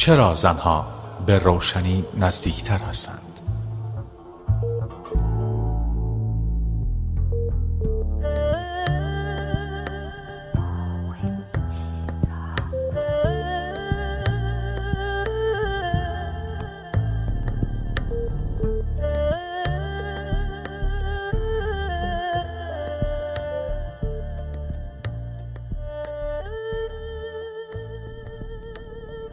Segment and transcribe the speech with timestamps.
[0.00, 0.86] چرا زنها
[1.26, 3.19] به روشنی نزدیکتر هستند؟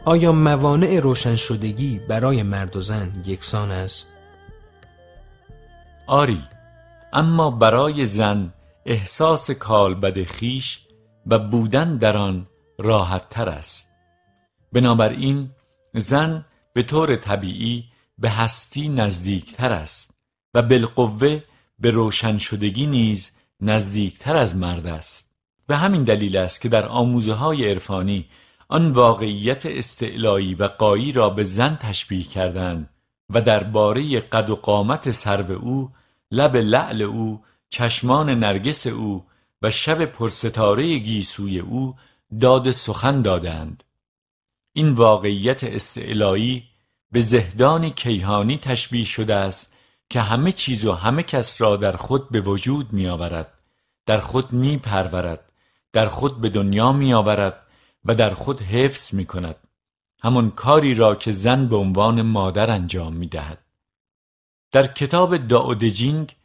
[0.08, 4.08] آیا موانع روشن شدگی برای مرد و زن یکسان است؟
[6.06, 6.42] آری
[7.12, 8.54] اما برای زن
[8.86, 10.80] احساس کالبد خیش
[11.26, 12.46] و بودن در آن
[12.78, 13.90] راحت تر است
[14.72, 15.50] بنابراین
[15.94, 17.84] زن به طور طبیعی
[18.18, 20.10] به هستی نزدیکتر است
[20.54, 21.40] و بالقوه
[21.78, 25.30] به روشن شدگی نیز نزدیکتر از مرد است
[25.66, 28.26] به همین دلیل است که در آموزه های عرفانی
[28.68, 32.90] آن واقعیت استعلایی و قایی را به زن تشبیه کردند
[33.30, 35.90] و درباره قد و قامت سرو او
[36.30, 39.24] لب لعل او چشمان نرگس او
[39.62, 41.94] و شب پرستاره گیسوی او
[42.40, 43.84] داد سخن دادند.
[44.72, 46.64] این واقعیت استعلایی
[47.12, 49.72] به زهدانی کیهانی تشبیه شده است
[50.10, 53.52] که همه چیز و همه کس را در خود به وجود می آورد
[54.06, 55.52] در خود می پرورد
[55.92, 57.67] در خود به دنیا می آورد
[58.08, 59.56] و در خود حفظ می کند
[60.22, 63.58] همان کاری را که زن به عنوان مادر انجام می دهد.
[64.72, 66.36] در کتاب داودجینگ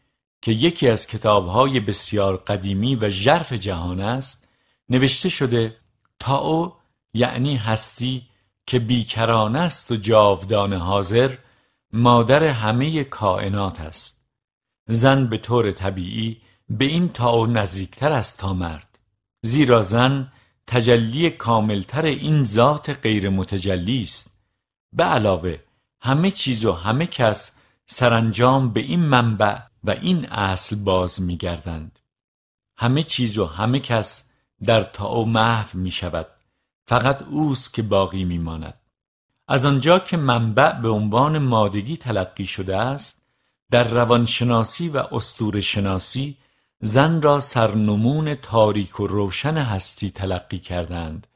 [0.42, 4.48] که یکی از کتابهای بسیار قدیمی و ژرف جهان است
[4.90, 5.78] نوشته شده
[6.20, 6.74] تاو
[7.14, 8.28] یعنی هستی
[8.68, 11.36] که بیکران است و جاودان حاضر
[11.94, 14.26] مادر همه کائنات است.
[14.88, 19.00] زن به طور طبیعی به این تاو نزدیکتر است تا مرد.
[19.42, 20.32] زیرا زن
[20.68, 24.38] تجلی کاملتر این ذات غیر متجلی است.
[24.94, 25.58] به علاوه
[26.02, 27.52] همه چیز و همه کس
[27.86, 32.00] سرانجام به این منبع و این اصل باز میگردند.
[32.78, 34.24] همه چیز و همه کس
[34.66, 36.28] در تاو محو می شود
[36.88, 38.80] فقط اوست که باقی می ماند
[39.48, 43.22] از آنجا که منبع به عنوان مادگی تلقی شده است
[43.72, 46.38] در روانشناسی و استور شناسی
[46.86, 51.28] زن را سرنمون تاریک و روشن هستی تلقی کردند.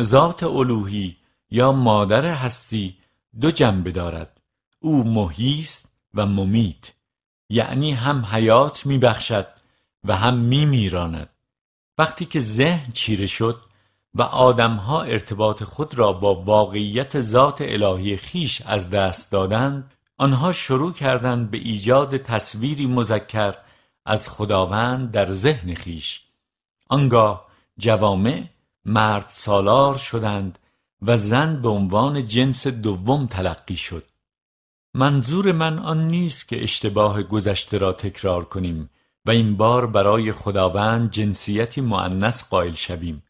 [0.00, 1.16] ذات الوهی
[1.50, 2.96] یا مادر هستی
[3.40, 4.40] دو جنبه دارد.
[4.80, 6.92] او محیست و ممیت.
[7.48, 9.46] یعنی هم حیات میبخشد
[10.04, 11.32] و هم میمیراند.
[11.98, 13.60] وقتی که ذهن چیره شد
[14.14, 20.92] و آدمها ارتباط خود را با واقعیت ذات الهی خیش از دست دادند آنها شروع
[20.92, 23.65] کردند به ایجاد تصویری مذکر
[24.06, 26.20] از خداوند در ذهن خیش.
[26.88, 27.46] آنگاه
[27.78, 28.42] جوامع
[28.84, 30.58] مرد سالار شدند
[31.02, 34.04] و زن به عنوان جنس دوم تلقی شد.
[34.94, 38.90] منظور من آن نیست که اشتباه گذشته را تکرار کنیم
[39.26, 43.22] و این بار برای خداوند جنسیتی معنس قائل شویم.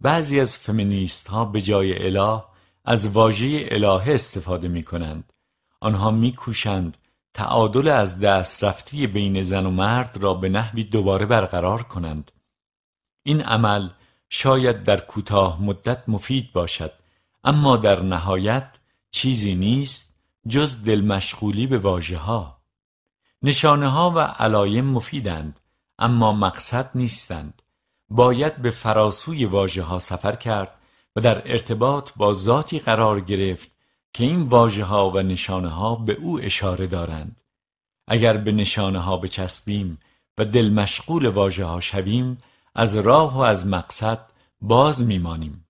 [0.00, 2.42] بعضی از فمینیست ها به جای اله
[2.84, 5.32] از واژه الهه استفاده می کنند
[5.80, 6.96] آنها می کوشند
[7.34, 12.32] تعادل از دست رفتی بین زن و مرد را به نحوی دوباره برقرار کنند.
[13.22, 13.88] این عمل
[14.30, 16.92] شاید در کوتاه مدت مفید باشد
[17.44, 18.70] اما در نهایت
[19.10, 20.14] چیزی نیست
[20.48, 22.58] جز دلمشغولی به واژه ها
[23.42, 25.60] نشانه ها و علایم مفیدند
[25.98, 27.62] اما مقصد نیستند.
[28.10, 30.74] باید به فراسوی واژه ها سفر کرد
[31.16, 33.70] و در ارتباط با ذاتی قرار گرفت
[34.12, 37.40] که این واژه ها و نشانه ها به او اشاره دارند.
[38.08, 39.98] اگر به نشانه ها بچسبیم
[40.38, 42.38] و دل مشغول واژه ها شویم
[42.74, 44.20] از راه و از مقصد
[44.60, 45.68] باز میمانیم.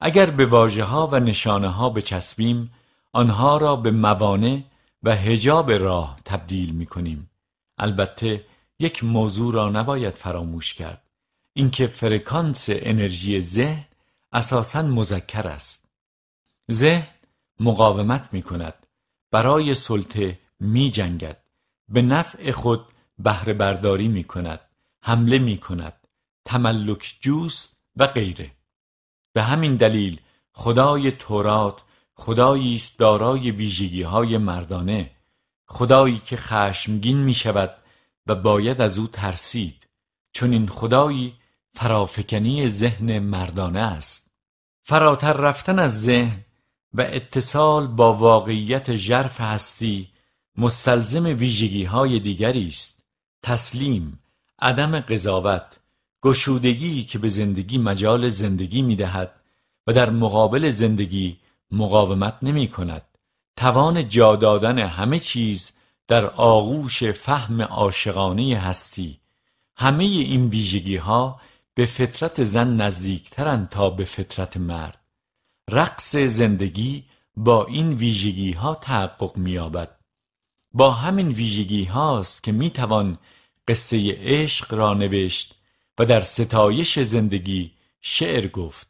[0.00, 2.70] اگر به واژه ها و نشانه ها بچسبیم
[3.12, 4.62] آنها را به موانع
[5.02, 7.30] و هجاب راه تبدیل می کنیم
[7.78, 8.44] البته
[8.78, 11.02] یک موضوع را نباید فراموش کرد.
[11.52, 13.84] اینکه فرکانس انرژی ذهن
[14.32, 15.88] اساساً مذکر است.
[16.72, 17.17] ذهن
[17.60, 18.86] مقاومت می کند
[19.30, 21.42] برای سلطه می جنگد
[21.88, 22.86] به نفع خود
[23.18, 24.60] بهره برداری می کند
[25.02, 26.08] حمله می کند
[26.44, 28.50] تملک جوست و غیره.
[29.32, 30.20] به همین دلیل
[30.52, 31.82] خدای تورات
[32.14, 35.10] خدایی است دارای ویژگی های مردانه.
[35.66, 37.74] خدایی که خشمگین می شود
[38.26, 39.86] و باید از او ترسید.
[40.32, 41.34] چون این خدایی
[41.74, 44.30] فرافکنی ذهن مردانه است.
[44.82, 46.44] فراتر رفتن از ذهن
[46.94, 50.08] و اتصال با واقعیت ژرف هستی
[50.56, 53.02] مستلزم ویژگی های دیگری است.
[53.42, 54.20] تسلیم
[54.58, 55.76] عدم قضاوت
[56.22, 59.40] گشودگی که به زندگی مجال زندگی می دهد
[59.86, 61.38] و در مقابل زندگی
[61.70, 63.02] مقاومت نمی کند
[63.56, 65.72] توان جا دادن همه چیز
[66.08, 69.20] در آغوش فهم عاشقانه هستی.
[69.76, 71.40] همه این ویژگی ها
[71.74, 75.07] به فطرت زن نزدیکترند تا به فطرت مرد.
[75.68, 77.04] رقص زندگی
[77.36, 79.98] با این ویژگی ها تحقق می‌یابد.
[80.72, 83.18] با همین ویژگی هاست که می توان
[83.68, 85.54] قصه عشق را نوشت
[85.98, 88.88] و در ستایش زندگی شعر گفت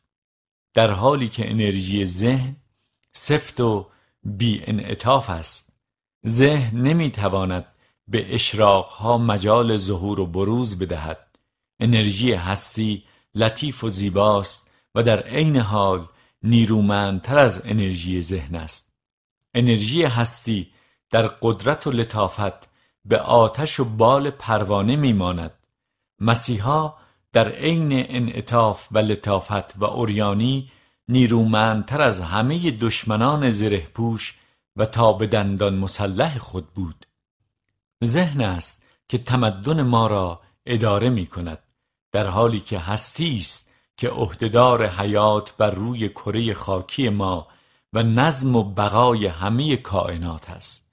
[0.74, 2.56] در حالی که انرژی ذهن
[3.12, 3.86] سفت و
[4.22, 5.72] بی انعطاف است.
[6.26, 7.66] ذهن نمی تواند
[8.08, 11.38] به اشراقها مجال ظهور و بروز بدهد.
[11.80, 13.04] انرژی هستی
[13.34, 16.08] لطیف و زیباست و در عین حال
[16.42, 18.92] نیرومندتر از انرژی ذهن است.
[19.54, 20.72] انرژی هستی
[21.10, 22.68] در قدرت و لطافت
[23.04, 25.52] به آتش و بال پروانه میماند.
[26.20, 26.94] مسیحا
[27.32, 30.70] در عین انعطاف و لطافت و اوریانی
[31.08, 34.38] نیرومندتر از همه دشمنان زره پوش
[34.76, 37.06] و تا به دندان مسلح خود بود.
[38.04, 41.58] ذهن است که تمدن ما را اداره می کند
[42.12, 43.67] در حالی که هستی است
[43.98, 47.48] که عهدهدار حیات بر روی کره خاکی ما
[47.92, 50.88] و نظم و بقای همه کائنات است.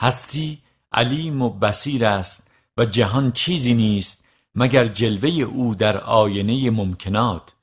[0.00, 0.62] هستی
[0.92, 2.46] علیم و بسیر است
[2.76, 4.24] و جهان چیزی نیست
[4.54, 7.54] مگر جلوه او در آینه ممکنات.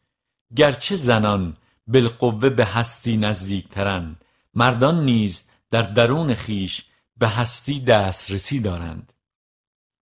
[0.56, 6.84] گرچه زنان بالقوه به هستی نزدیکترند مردان نیز در درون خیش
[7.18, 9.14] به هستی دسترسی دارند.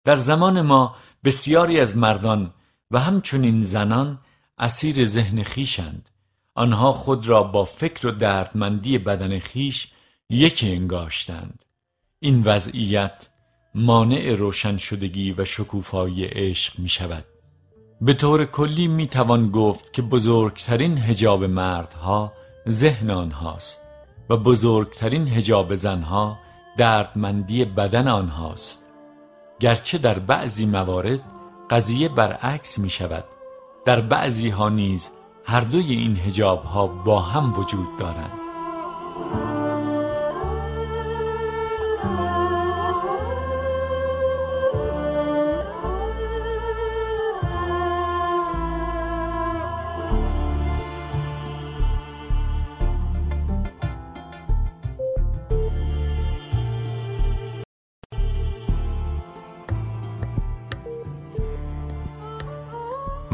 [0.04, 2.54] در زمان ما بسیاری از مردان
[2.90, 4.18] و همچنین زنان
[4.62, 6.08] اسیر ذهن خیشند.
[6.54, 9.88] آنها خود را با فکر و دردمندی بدن خیش
[10.30, 11.64] یکی انگاشتند.
[12.20, 13.28] این وضعیت
[13.74, 17.24] مانع روشن شدگی و شکوفایی عشق می شود
[18.00, 22.32] به طور کلی می توان گفت که بزرگترین هجاب مردها
[22.68, 23.82] ذهن آنهاست
[24.30, 26.38] و بزرگترین هجاب زنها
[26.78, 28.84] دردمندی بدن آنهاست.
[29.60, 31.20] گرچه در بعضی موارد
[31.70, 33.24] قضیه برعکس می شود
[33.84, 35.10] در بعضی ها نیز
[35.44, 38.32] هر دوی این هجاب ها با هم وجود دارند.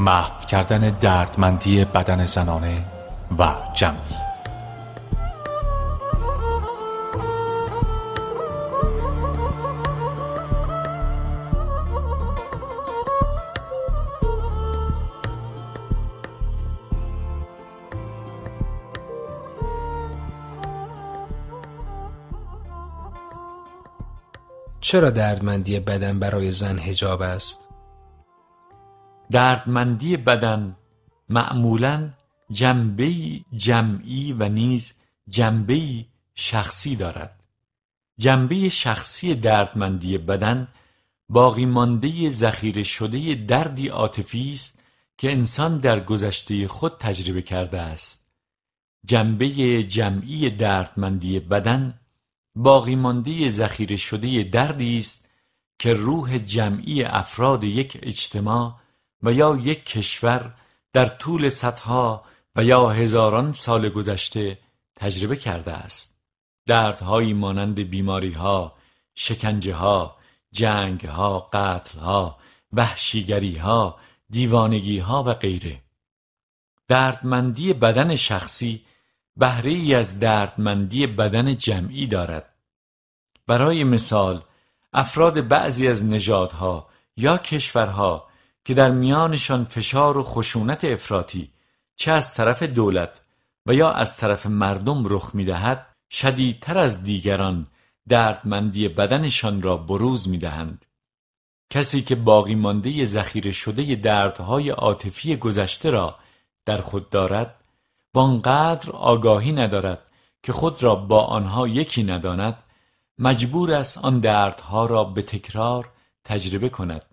[0.08, 2.82] محو کردن دردمندی بدن زنانه
[3.38, 3.98] و جمعی
[24.80, 27.67] چرا دردمندی بدن برای زن هجاب است؟
[29.30, 30.76] دردمندی بدن
[31.28, 32.10] معمولا
[32.50, 33.12] جنبه
[33.56, 34.94] جمعی و نیز
[35.28, 36.04] جنبه
[36.34, 37.44] شخصی دارد.
[38.18, 40.68] جنبه شخصی دردمندی بدن
[41.28, 44.78] باقی مانده ذخیره شده دردی عاطفی است
[45.18, 48.28] که انسان در گذشته خود تجربه کرده است.
[49.04, 49.48] جنبه
[49.82, 52.00] جمعی دردمندی بدن
[52.54, 55.28] باقی مانده ذخیره شده دردی است
[55.78, 58.80] که روح جمعی افراد یک اجتماع
[59.22, 60.54] و یا یک کشور
[60.92, 62.24] در طول صدها
[62.56, 64.58] و یا هزاران سال گذشته
[64.96, 66.18] تجربه کرده است.
[66.66, 68.74] دردهایی مانند بیماری ها
[69.14, 70.16] شکنجه ها
[70.52, 72.38] جنگ ها قتل ها
[72.72, 73.98] وحشیگری ها
[74.30, 75.82] دیوانگی ها و غیره.
[76.88, 78.84] دردمندی بدن شخصی
[79.36, 82.54] بهره ای از دردمندی بدن جمعی دارد.
[83.46, 84.42] برای مثال
[84.92, 88.27] افراد بعضی از نژادها یا کشورها
[88.68, 91.50] که در میانشان فشار و خشونت افراطی
[91.96, 93.20] چه از طرف دولت
[93.66, 97.66] و یا از طرف مردم رخ می‌دهد شدیدتر از دیگران
[98.08, 100.84] دردمندی بدنشان را بروز می‌دهند.
[101.70, 106.18] کسی که باقی مانده ذخیره شده دردهای عاطفی گذشته را
[106.66, 107.54] در خود دارد
[108.14, 110.10] وانقدر آگاهی ندارد
[110.42, 112.62] که خود را با آنها یکی نداند
[113.18, 115.92] مجبور است آن دردها را به تکرار
[116.24, 117.07] تجربه کند.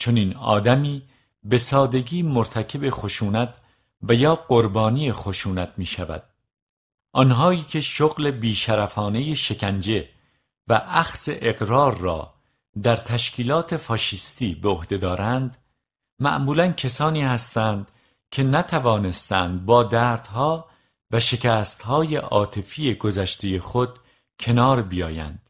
[0.00, 1.02] چون این آدمی
[1.44, 3.54] به سادگی مرتکب خشونت
[4.02, 6.22] و یا قربانی خشونت می شود
[7.12, 10.08] آنهایی که شغل بیشرفانه شکنجه
[10.68, 12.34] و اخص اقرار را
[12.82, 15.56] در تشکیلات فاشیستی به عهده دارند
[16.18, 17.90] معمولا کسانی هستند
[18.30, 20.68] که نتوانستند با دردها
[21.10, 23.98] و شکست های عاطفی گذشته خود
[24.40, 25.48] کنار بیایند.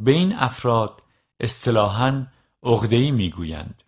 [0.00, 1.02] به این افراد
[1.40, 2.26] اصطلاحاً
[2.62, 3.82] عقده‌ای می‌گویند.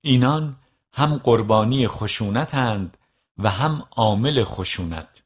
[0.00, 0.56] اینان
[0.92, 2.96] هم قربانی خشونتند
[3.38, 5.22] و هم عامل خشونت.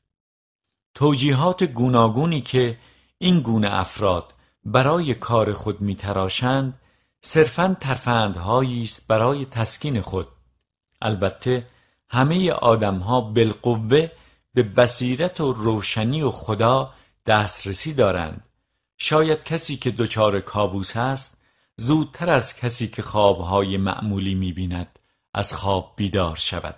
[0.95, 2.78] توجیهات گوناگونی که
[3.18, 6.80] این گونه افراد برای کار خود میتراشند
[7.21, 10.28] صرفا ترفندهایی است برای تسکین خود.
[11.02, 11.66] البته
[12.09, 14.11] همه آدمها بالقوه
[14.54, 16.95] به بصیرت و روشنی و خدا
[17.26, 18.45] دسترسی دارند.
[18.99, 21.36] شاید کسی که دچار کابوس است
[21.78, 24.99] زودتر از کسی که خوابهای معمولی می‌بیند
[25.35, 26.76] از خواب بیدار شود.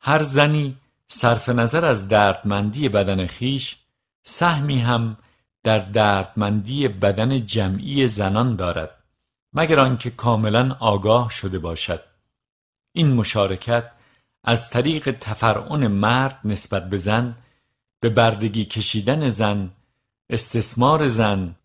[0.00, 0.76] هر زنی
[1.08, 3.76] صرف نظر از دردمندی بدن خیش
[4.22, 5.16] سهمی هم
[5.62, 9.04] در دردمندی بدن جمعی زنان دارد
[9.52, 12.02] مگر آنکه کاملا آگاه شده باشد.
[12.92, 13.90] این مشارکت
[14.44, 17.36] از طریق تفرعن مرد نسبت به زن
[18.00, 19.70] به بردگی کشیدن زن
[20.30, 21.56] استثمار زن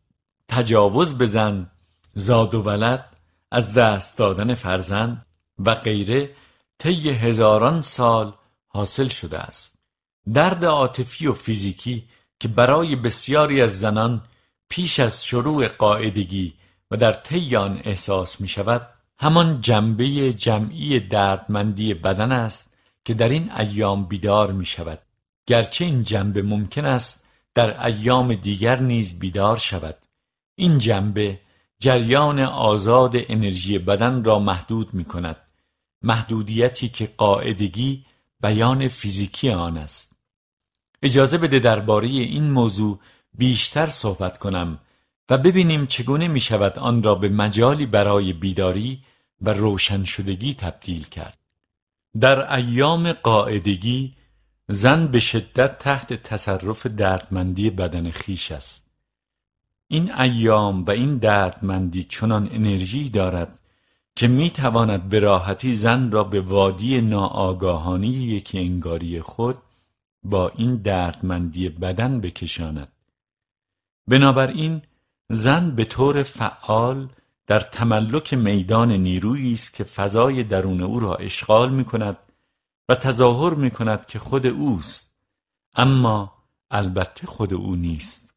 [0.47, 1.70] تجاوز به زن
[2.15, 3.17] زاد و ولد
[3.51, 5.25] از دست دادن فرزند
[5.59, 6.35] و غیره
[6.77, 8.33] طی هزاران سال
[8.67, 9.79] حاصل شده است.
[10.33, 12.07] درد عاطفی و فیزیکی
[12.39, 14.21] که برای بسیاری از زنان
[14.69, 16.53] پیش از شروع قاعدگی
[16.91, 18.87] و در طی آن احساس می شود
[19.19, 22.73] همان جنبه جمعی دردمندی بدن است
[23.05, 24.99] که در این ایام بیدار می شود.
[25.45, 29.97] گرچه این جنبه ممکن است در ایام دیگر نیز بیدار شود.
[30.55, 31.39] این جنبه
[31.81, 35.37] جریان آزاد انرژی بدن را محدود می کند
[36.01, 38.05] محدودیتی که قاعدگی
[38.41, 40.15] بیان فیزیکی آن است.
[41.01, 42.99] اجازه بده درباره این موضوع
[43.33, 44.79] بیشتر صحبت کنم
[45.29, 49.03] و ببینیم چگونه می شود آن را به مجالی برای بیداری
[49.41, 51.37] و روشن شدگی تبدیل کرد.
[52.19, 54.15] در ایام قاعدگی
[54.67, 58.90] زن به شدت تحت تصرف دردمندی بدن خیش است.
[59.91, 63.59] این ایام و این دردمندی چنان انرژی دارد
[64.15, 69.57] که می تواند به راحتی زن را به وادی ناآگاهانی یکی انگاری خود
[70.23, 72.91] با این دردمندی بدن بکشاند.
[74.07, 74.81] بنابراین
[75.29, 77.09] زن به طور فعال
[77.47, 82.17] در تملک میدان نیرویی است که فضای درون او را اشغال می کند
[82.89, 85.15] و تظاهر می کند که خود اوست.
[85.75, 86.33] اما
[86.71, 88.30] البته خود او نیست.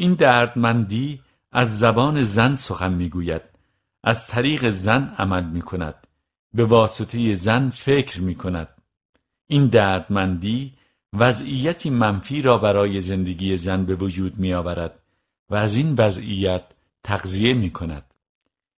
[0.00, 1.20] این دردمندی
[1.52, 3.42] از زبان زن سخن می گوید
[4.04, 6.06] از طریق زن عمل می کند
[6.54, 8.68] به واسطه زن فکر می کند
[9.46, 10.72] این دردمندی
[11.12, 15.02] وضعیتی منفی را برای زندگی زن به وجود می آورد
[15.50, 16.64] و از این وضعیت
[17.04, 18.14] تغذیه می کند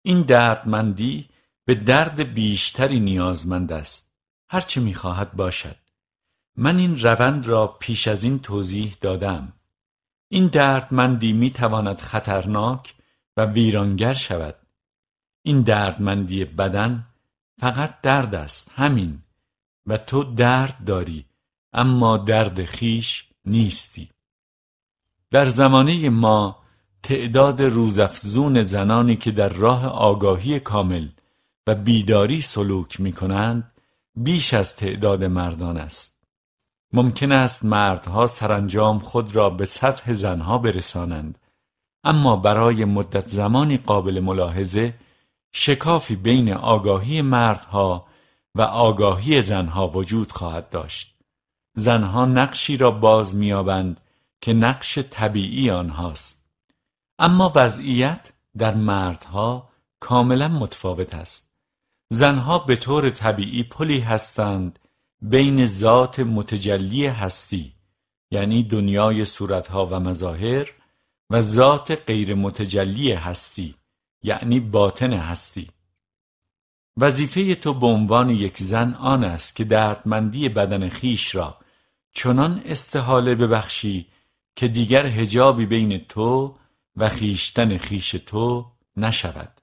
[0.02, 1.28] این دردمندی
[1.64, 4.10] به درد بیشتری نیازمند است.
[4.48, 5.76] هرچه می خواهد باشد.
[6.56, 9.52] من این روند را پیش از این توضیح دادم.
[10.34, 12.94] این دردمندی می تواند خطرناک
[13.36, 14.54] و ویرانگر شود.
[15.42, 17.06] این دردمندی بدن
[17.60, 19.22] فقط درد است همین.
[19.86, 21.26] و تو درد داری
[21.72, 24.10] اما درد خیش نیستی.
[25.30, 26.62] در زمانه ما
[27.02, 31.08] تعداد روزافزون زنانی که در راه آگاهی کامل
[31.66, 33.72] و بیداری سلوک می کنند
[34.16, 36.11] بیش از تعداد مردان است.
[36.92, 41.38] ممکن است مردها سرانجام خود را به سطح زنها برسانند.
[42.04, 44.94] اما برای مدت زمانی قابل ملاحظه
[45.52, 48.06] شکافی بین آگاهی مردها
[48.54, 51.14] و آگاهی زنها وجود خواهد داشت.
[51.76, 54.00] زنها نقشی را باز میابند
[54.40, 56.44] که نقش طبیعی آنهاست.
[57.18, 59.68] اما وضعیت در مردها
[60.00, 61.52] کاملا متفاوت است.
[62.10, 64.78] زنها به طور طبیعی پلی هستند
[65.22, 67.72] بین ذات متجلی هستی
[68.30, 70.72] یعنی دنیای صورتها و مظاهر
[71.30, 73.74] و ذات غیر متجلی هستی
[74.22, 75.70] یعنی باطن هستی.
[76.96, 81.58] وظیفه تو به عنوان یک زن آن است که دردمندی بدن خیش را
[82.12, 84.06] چنان استحاله ببخشی
[84.56, 86.58] که دیگر هجابی بین تو
[86.96, 89.60] و خیشتن خیش تو نشود.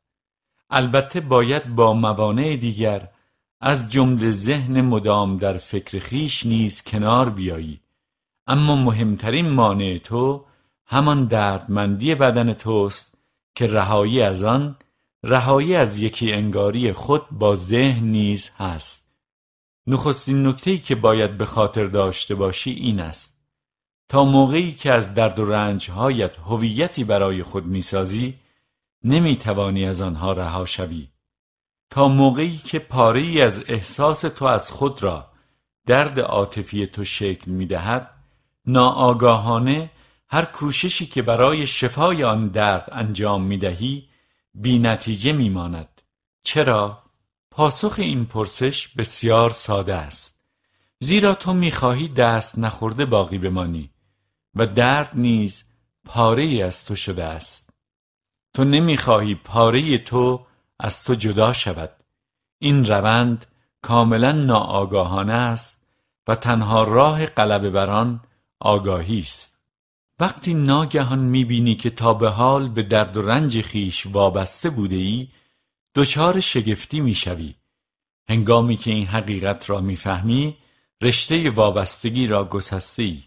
[0.70, 3.10] البته باید با موانع دیگر
[3.62, 7.82] از جمله ذهن مدام در فکر خیش نیز کنار بیایی.
[8.48, 10.46] اما مهمترین مانع تو
[10.86, 13.18] همان دردمندی بدن توست
[13.56, 14.76] که رهایی از آن
[15.24, 19.10] رهایی از یکی انگاری خود با ذهن نیز هست.
[19.88, 23.40] نخستین نکته‌ای که باید به خاطر داشته باشی این است.
[24.10, 28.40] تا موقعی که از درد و رنجهایت هویتی برای خود می‌سازی
[29.04, 31.08] نمی‌توانی از آنها رها شوی.
[31.90, 35.32] تا موقعی که پاره ای از احساس تو از خود را
[35.86, 38.12] درد عاطفی تو شکل می دهد
[38.66, 39.92] ناآگاهانه
[40.30, 44.10] هر کوششی که برای شفای آن درد انجام می دهی
[44.54, 46.02] بی نتیجه می ماند.
[46.44, 47.04] چرا؟
[47.52, 50.44] پاسخ این پرسش بسیار ساده است.
[51.00, 53.90] زیرا تو می خواهی دست نخورده باقی بمانی
[54.56, 55.66] و درد نیز
[56.06, 57.70] پاره ای از تو شده است.
[58.54, 60.46] تو نمی خواهی پاره تو
[60.80, 61.92] از تو جدا شود.
[62.60, 63.46] این روند
[63.82, 65.88] کاملا ناآگاهانه است
[66.28, 68.16] و تنها راه غلبه بر
[68.60, 69.60] آگاهی است.
[70.20, 75.28] وقتی ناگهان می‌بینی که تا به حال به درد و رنج خیش وابسته بوده ای
[75.96, 77.56] دچار شگفتی می‌شوی.
[78.30, 80.58] هنگامی که این حقیقت را می‌فهمی
[81.02, 83.24] رشته وابستگی را گسسته ای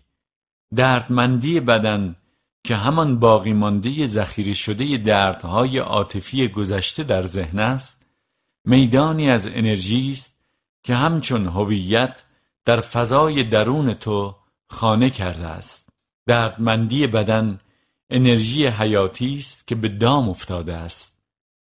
[0.75, 2.17] دردمندی بدن
[2.65, 8.07] که همان باقی مانده ذخیره شده دردهای عاطفی گذشته در ذهن است
[8.65, 10.39] میدانی از انرژی است
[10.83, 12.23] که همچون هویت
[12.65, 14.37] در فضای درون تو
[14.69, 15.89] خانه کرده است.
[16.27, 17.61] دردمندی بدن
[18.11, 21.23] انرژی حیاتی است که به دام افتاده است.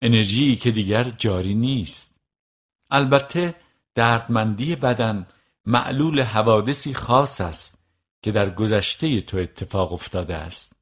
[0.02, 2.16] انرژی که دیگر جاری نیست.
[2.92, 3.56] البته
[3.96, 5.28] دردمندی بدن
[5.66, 7.80] معلول حوادثی خاص است
[8.22, 10.75] که در گذشته تو اتفاق افتاده است.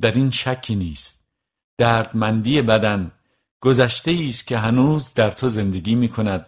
[0.00, 1.26] در این شکی نیست.
[1.78, 3.12] دردمندی بدن
[3.60, 6.46] گذشته است که هنوز در تو زندگی می کند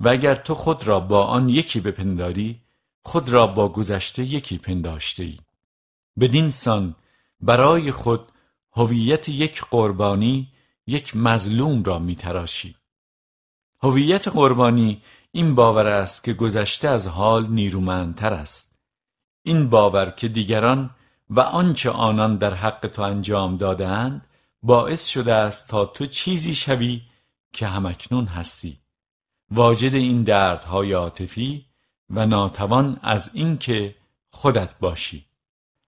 [0.00, 2.60] و اگر تو خود را با آن یکی بپنداری
[3.02, 5.38] خود را با گذشته یکی پنداشته ای
[6.20, 6.94] بدین سان
[7.40, 8.28] برای خود
[8.72, 10.52] هویت یک قربانی
[10.86, 12.76] یک مظلوم را میتراشی.
[13.82, 18.72] هویت قربانی این باور است که گذشته از حال نیرومندتر است.
[19.42, 20.90] این باور که دیگران
[21.34, 24.26] و آنچه آنان در حق تو انجام دادهاند
[24.62, 27.02] باعث شده است تا تو چیزی شوی
[27.52, 28.78] که همکنون هستی.
[29.50, 31.66] واجد این دردهای عاطفی
[32.10, 33.94] و ناتوان از اینکه
[34.30, 35.26] خودت باشی.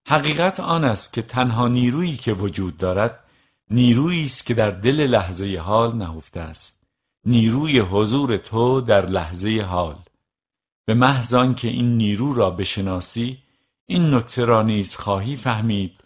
[0.08, 3.24] حقیقت آن است که تنها نیرویی که وجود دارد
[3.70, 6.80] نیرویی است که در دل لحظه حال نهفته است.
[7.26, 9.96] نیروی حضور تو در لحظه حال.
[10.84, 13.43] به محض که این نیرو را بشناسی
[13.86, 16.00] این نکته را نیز خواهی فهمید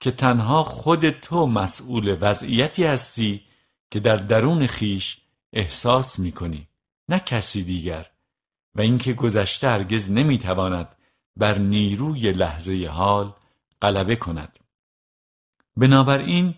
[0.00, 3.42] که تنها خود تو مسئول وضعیتی هستی
[3.90, 5.18] که در درون خیش
[5.52, 6.68] احساس می کنی
[7.08, 8.10] نه کسی دیگر.
[8.74, 10.96] و اینکه گذشته هرگز نمی‌تواند
[11.36, 13.32] بر نیروی لحظه حال
[13.82, 14.58] غلبه کند.
[15.76, 16.54] بنابراین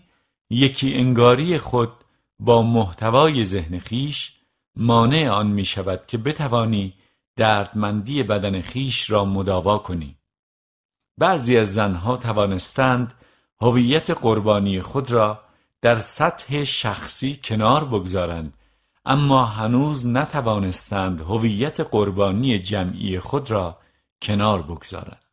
[0.50, 1.92] یکی انگاری خود
[2.38, 4.32] با محتوای ذهن خیش
[4.76, 6.94] مانع آن می شود که بتوانی
[7.36, 10.18] دردمندی بدن خیش را مداوا کنی.
[11.18, 13.14] بعضی از زنها توانستند
[13.60, 15.40] هویت قربانی خود را
[15.82, 18.54] در سطح شخصی کنار بگذارند
[19.04, 23.78] اما هنوز نتوانستند هویت قربانی جمعی خود را
[24.22, 25.24] کنار بگذارند.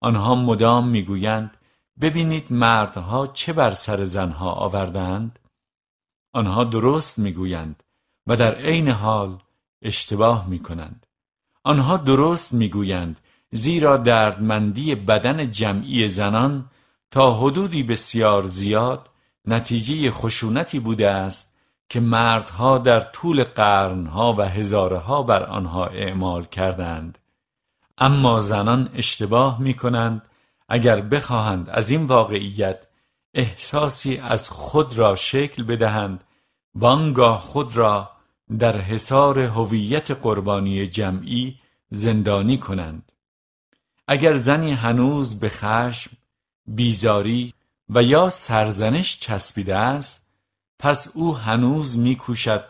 [0.00, 1.56] آنها مدام می‌گویند
[2.00, 5.38] ببینید مردها چه بر سر زنها آوردند
[6.32, 7.82] آنها درست می‌گویند
[8.26, 9.38] و در عین حال
[9.82, 11.06] اشتباه می‌کنند.
[11.64, 13.20] آنها درست می‌گویند
[13.52, 16.70] زیرا دردمندی بدن جمعی زنان
[17.10, 19.08] تا حدودی بسیار زیاد
[19.46, 21.54] نتیجه خشونتی بوده است
[21.88, 27.18] که مردها در طول قرنها و هزارها بر آنها اعمال کردند.
[27.98, 30.28] اما زنان اشتباه می کنند
[30.68, 32.86] اگر بخواهند از این واقعیت
[33.34, 36.24] احساسی از خود را شکل بدهند
[36.74, 38.10] بانگاه خود را
[38.58, 41.58] در حصار هویت قربانی جمعی
[41.90, 43.11] زندانی کنند.
[44.08, 46.10] اگر زنی هنوز به خشم
[46.66, 47.54] بیزاری
[47.88, 50.28] و یا سرزنش چسبیده است
[50.78, 52.64] پس او هنوز میکوشد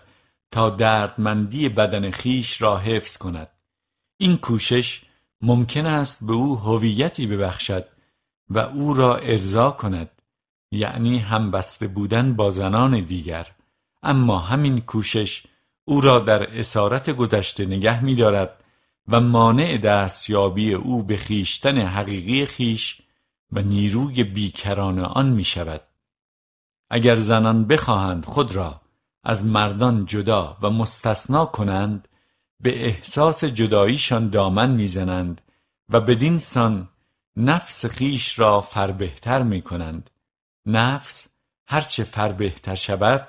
[0.51, 3.49] تا دردمندی بدن خیش را حفظ کند.
[4.17, 5.03] این کوشش
[5.41, 7.85] ممکن است به او هویتی ببخشد
[8.49, 10.11] و او را ارضا کند
[10.71, 13.47] یعنی همبسته بودن با زنان دیگر.
[14.03, 15.43] اما همین کوشش
[15.85, 18.62] او را در اسارت گذشته نگه می‌دارد
[19.13, 23.03] و مانع دستیابی او به خیشتن حقیقی خیش
[23.53, 25.81] و نیروی بیکران آن می شود.
[26.91, 28.81] اگر زنان بخواهند خود را
[29.25, 32.09] از مردان جدا و مستثنا کنند
[32.61, 35.41] به احساس جداییشان دامن می‌زنند
[35.89, 36.89] و بدین سان
[37.37, 40.11] نفس خیش را فربهتر می کنند
[40.67, 41.29] نفس
[41.67, 43.29] هرچه فربهتر شود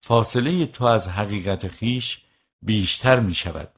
[0.00, 2.22] فاصله تو از حقیقت خیش
[2.62, 3.68] بیشتر می شود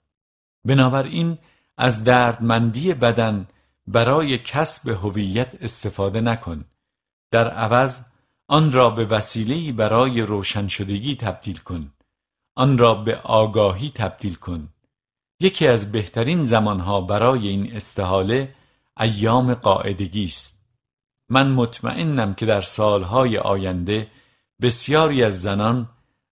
[0.66, 1.38] بنابراین
[1.76, 3.46] از دردمندی بدن
[3.87, 6.64] برای کسب هویت استفاده نکن.
[7.31, 8.00] در عوض
[8.48, 11.92] آن را به وسیله‌ای برای روشن شدگی تبدیل کن.
[12.57, 14.68] آن را به آگاهی تبدیل کن.
[15.40, 18.55] یکی از بهترین زمانها برای این استحاله
[19.00, 20.57] ایام قاعدگی است.
[21.29, 24.11] من مطمئنم که در سالهای آینده
[24.62, 25.88] بسیاری از زنان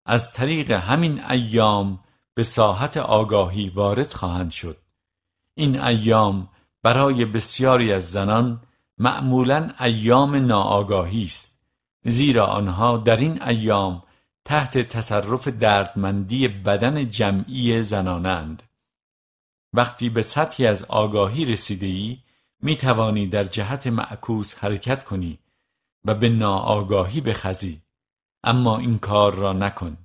[0.06, 2.03] از طریق همین ایام
[2.34, 4.76] به ساحت آگاهی وارد خواهند شد.
[5.54, 6.48] این ایام
[6.82, 8.62] برای بسیاری از زنان
[8.98, 11.60] معمولا ایام ناآگاهی است
[12.04, 14.02] زیرا آنها در این ایام
[14.44, 18.62] تحت تصرف دردمندی بدن جمعی زنانند.
[19.72, 22.18] وقتی به سطحی از آگاهی رسیده ای
[22.62, 25.38] می توانی در جهت معکوس حرکت کنی
[26.04, 27.82] و به ناآگاهی بخزی.
[28.44, 29.96] اما این کار را نکن.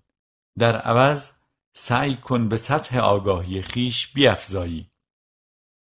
[0.59, 1.31] در عوض
[1.73, 4.89] سعی کن به سطح آگاهی خیش بیافزایی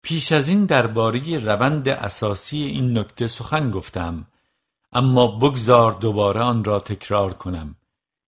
[0.02, 4.26] پیش از این درباره روند اساسی این نکته سخن گفتم
[4.92, 7.76] اما بگذار دوباره آن را تکرار کنم.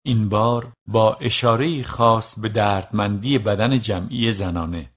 [0.04, 4.91] این بار با اشاره خاص به دردمندی بدن جمعی زنانه.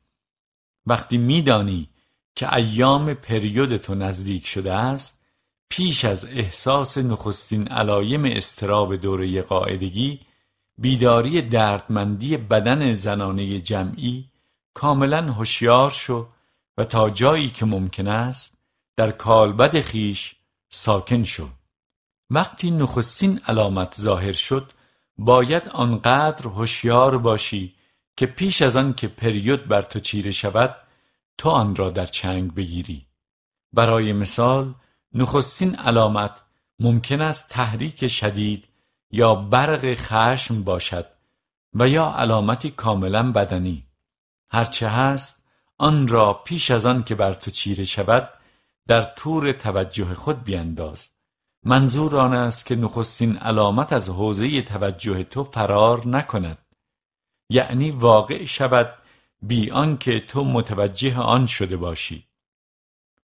[0.87, 1.89] وقتی میدانی
[2.35, 5.25] که ایام پریود تو نزدیک شده است
[5.69, 10.21] پیش از احساس نخستین علایم استراب دوره قاعدگی
[10.83, 14.31] بیداری دردمندی بدن زنانه جمعی
[14.75, 16.29] کاملا هوشیار شو
[16.79, 18.59] و تا جایی که ممکن است
[18.97, 20.35] در کالبد خیش
[20.69, 21.49] ساکن شو.
[22.31, 24.73] وقتی نخستین علامت ظاهر شد
[25.19, 27.75] باید آنقدر هوشیار باشی
[28.17, 30.77] که پیش از آن که پریود بر تو چیره شود
[31.39, 33.07] تو آن را در چنگ بگیری.
[33.73, 34.75] برای مثال
[35.15, 36.43] نخستین علامت
[36.79, 38.69] ممکن است تحریک شدید
[39.13, 41.07] یا برق خشم باشد
[41.75, 43.87] و یا علامتی کاملا بدنی.
[44.51, 45.45] هرچه هست
[45.79, 48.29] آن را پیش از آن که بر تو چیره شود
[48.87, 51.11] در طور توجه خود بینداز.
[51.65, 56.59] منظور آن است که نخستین علامت از حوزه توجه تو فرار نکند.
[57.51, 58.95] یعنی واقع شود
[59.43, 62.27] بی آنکه تو متوجه آن شده باشی.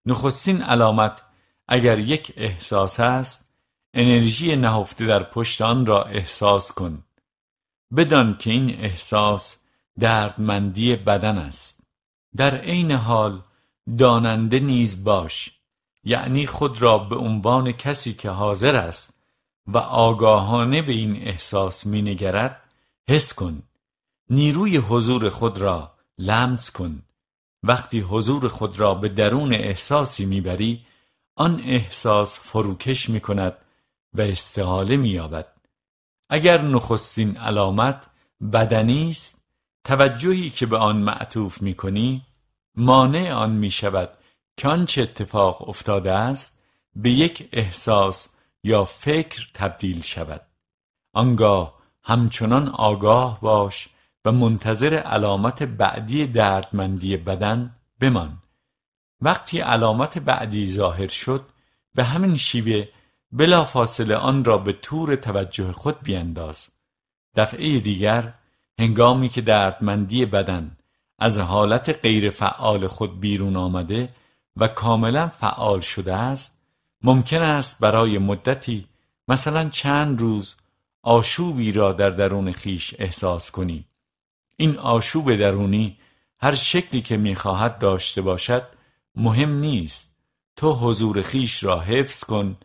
[0.07, 1.23] نخستین علامت
[1.69, 3.48] اگر یک احساس است
[3.95, 7.05] انرژی نهفته در پشت آن را احساس کن.
[7.97, 9.57] بدان که این احساس
[9.99, 11.81] دردمندی بدن است.
[12.37, 13.43] در عین حال
[13.99, 15.51] داننده نیز باش.
[16.05, 19.15] یعنی خود را به عنوان کسی که حاضر است
[19.67, 22.63] و آگاهانه به این احساس مینگرد
[23.09, 23.63] حس کن.
[24.31, 27.03] نیروی حضور خود را لمس کن.
[27.63, 30.87] وقتی حضور خود را به درون احساسی می‌بری
[31.37, 33.57] آن احساس فروکش می کند
[34.19, 35.47] و استحاله مییابد.
[36.31, 38.07] اگر نخستین علامت
[38.53, 39.41] بدنی است
[39.85, 42.27] توجهی که به آن معطوف می کنی
[42.75, 44.11] مانع آن می شود
[44.57, 46.63] که آنچه اتفاق افتاده است
[46.97, 48.29] به یک احساس
[48.65, 50.47] یا فکر تبدیل شود.
[51.13, 53.89] آنگاه همچنان آگاه باش
[54.25, 58.43] و منتظر علامت بعدی دردمندی بدن بمان.
[59.21, 61.47] وقتی علامت بعدی ظاهر شد
[61.95, 62.89] به همین شیوه
[63.33, 66.69] بلا فاصله آن را به طور توجه خود بینداز.
[67.37, 68.35] دفعه دیگر
[68.79, 70.77] هنگامی که دردمندی بدن
[71.19, 74.09] از حالت غیر فعال خود بیرون آمده
[74.57, 76.59] و کاملا فعال شده است
[77.03, 78.87] ممکن است برای مدتی
[79.29, 80.57] مثلا چند روز
[81.03, 83.85] آشوبی را در درون خیش احساس کنی.
[84.57, 85.99] این آشوب درونی
[86.41, 88.63] هر شکلی که می‌خواهد داشته باشد
[89.15, 90.17] مهم نیست.
[90.57, 92.57] تو حضور خیش را حفظ کن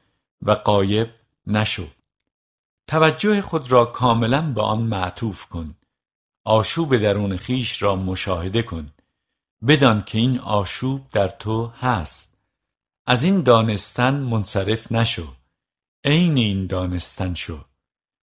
[0.46, 1.10] و قایب
[1.48, 1.88] نشو.
[2.88, 5.76] توجه خود را کاملا به آن معطوف کن.
[6.46, 8.94] آشوب درون خیش را مشاهده کن.
[9.68, 12.38] بدان که این آشوب در تو هست.
[13.06, 15.28] از این دانستن منصرف نشو.
[16.04, 17.60] عین این دانستن شو.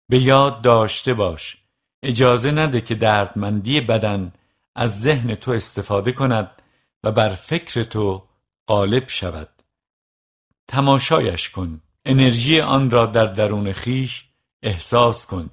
[0.09, 1.57] به یاد داشته باش.
[2.03, 4.33] اجازه نده که دردمندی بدن
[4.75, 6.63] از ذهن تو استفاده کند
[7.05, 8.29] و بر فکر تو
[8.69, 9.49] غالب شود.
[10.69, 11.81] تماشایش کن.
[12.11, 14.25] انرژی آن را در درون خیش
[14.63, 15.51] احساس کن.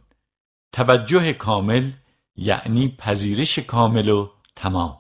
[0.72, 1.92] توجه کامل
[2.36, 4.98] یعنی پذیرش کامل و تمام.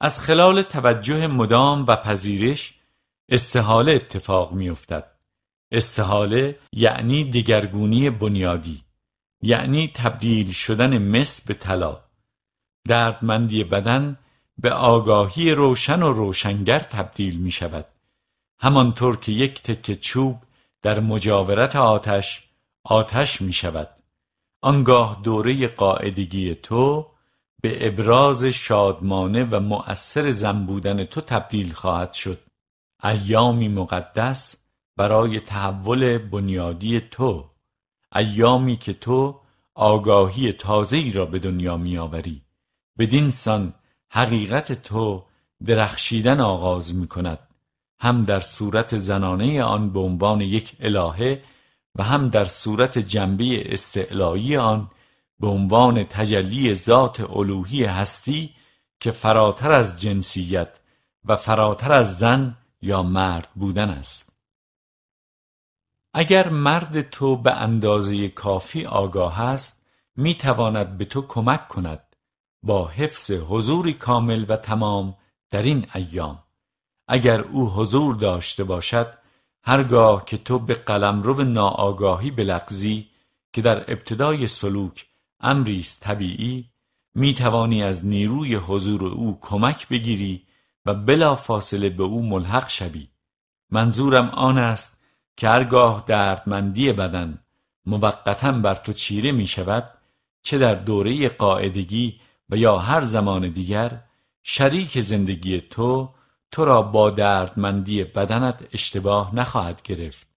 [0.00, 2.74] از خلال توجه مدام و پذیرش
[3.28, 5.10] استحاله اتفاق می افتد.
[5.72, 8.84] استحاله یعنی دیگرگونی بنیادی
[9.42, 12.00] یعنی تبدیل شدن مس به طلا.
[12.88, 14.18] دردمندی بدن
[14.58, 17.86] به آگاهی روشن و روشنگر تبدیل می شود
[18.60, 20.36] همانطور که یک تکه چوب
[20.82, 22.48] در مجاورت آتش
[22.84, 23.88] آتش می شود
[24.62, 27.06] آنگاه دوره قاعدگی تو
[27.62, 32.38] به ابراز شادمانه و مؤثر زن بودن تو تبدیل خواهد شد.
[33.04, 34.56] ایامی مقدس
[34.96, 37.50] برای تحول بنیادی تو.
[38.16, 39.40] ایامی که تو
[39.74, 42.42] آگاهی تازه‌ای را به دنیا میآوری.
[42.98, 43.74] بدین سان
[44.10, 45.24] حقیقت تو
[45.66, 47.49] درخشیدن آغاز می کند
[48.00, 51.42] هم در صورت زنانه آن به عنوان یک الهه
[51.94, 54.90] و هم در صورت جنبه استعلایی آن
[55.40, 58.54] به عنوان تجلی ذات الوهی هستی
[59.00, 60.78] که فراتر از جنسیت
[61.24, 64.32] و فراتر از زن یا مرد بودن است.
[66.14, 69.86] اگر مرد تو به اندازه کافی آگاه است
[70.16, 72.16] می تواند به تو کمک کند
[72.62, 75.16] با حفظ حضوری کامل و تمام
[75.50, 76.38] در این ایام.
[77.12, 79.14] اگر او حضور داشته باشد
[79.62, 83.08] هرگاه که تو به قلمرو ناآگاهی بلغزی
[83.52, 85.06] که در ابتدای سلوک
[85.40, 86.70] امری است طبیعی
[87.14, 90.46] می توانی از نیروی حضور او کمک بگیری
[90.86, 93.08] و بلا فاصله به او ملحق شوی.
[93.70, 95.00] منظورم آن است
[95.36, 97.38] که هرگاه دردمندی بدن
[97.86, 99.90] موقتا بر تو چیره می شود
[100.42, 102.20] چه در دوره قاعدگی
[102.50, 104.00] و یا هر زمان دیگر
[104.42, 106.14] شریک زندگی تو
[106.52, 110.28] تو را با دردمندی بدنت اشتباه نخواهد گرفت.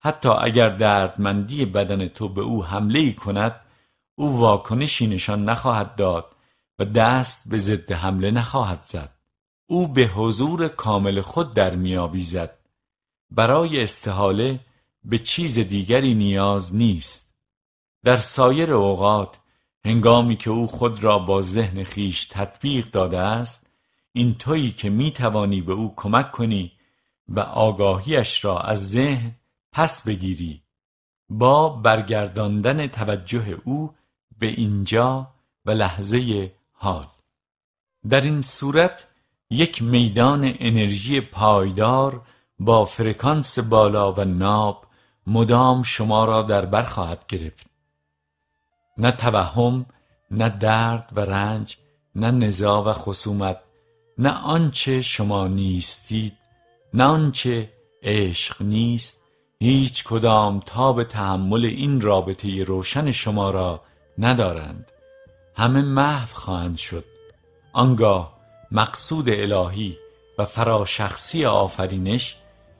[0.00, 3.60] حتی اگر دردمندی بدن تو به او حمله ای کند
[4.14, 6.36] او واکنشی نشان نخواهد داد
[6.78, 9.14] و دست به ضد حمله نخواهد زد.
[9.66, 12.58] او به حضور کامل خود در میآویزد
[13.30, 14.60] برای استحاله
[15.04, 17.34] به چیز دیگری نیاز نیست.
[18.04, 19.36] در سایر اوقات
[19.84, 23.67] هنگامی که او خود را با ذهن خیش تطبیق داده است
[24.18, 26.72] این تویی که می توانی به او کمک کنی
[27.28, 29.34] و آگاهیش را از ذهن
[29.72, 30.62] پس بگیری.
[31.30, 33.94] با برگرداندن توجه او
[34.38, 35.30] به اینجا
[35.66, 37.06] و لحظه حال.
[38.08, 39.06] در این صورت
[39.50, 42.22] یک میدان انرژی پایدار
[42.58, 44.86] با فرکانس بالا و ناب
[45.26, 47.66] مدام شما را در بر خواهد گرفت.
[48.98, 49.86] نه توهم
[50.30, 51.76] نه درد و رنج
[52.14, 53.67] نه نزاع و خصومت.
[54.18, 56.32] نه آنچه شما نیستید
[56.94, 59.20] نه آنچه عشق نیست.
[59.60, 60.62] هیچ کدام
[60.96, 63.82] به تحمل این رابطه روشن شما را
[64.18, 64.90] ندارند.
[65.56, 67.04] همه محو خواهند شد.
[67.72, 68.38] آنگاه
[68.72, 69.96] مقصود الهی
[70.38, 72.36] و فراشخصی آفرینش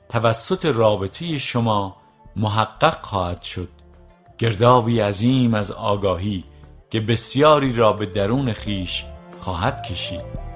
[0.09, 1.95] توسط رابطه شما
[2.35, 3.69] محقق خواهد شد.
[4.37, 6.43] گرداوی عظیم از آگاهی
[6.89, 9.05] که بسیاری را به درون خیش
[9.39, 10.48] خواهد کشید.